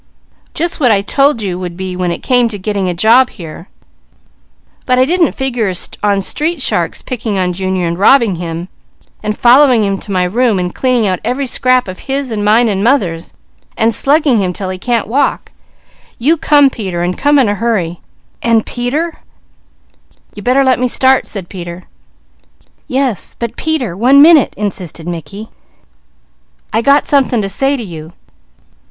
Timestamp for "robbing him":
7.99-8.67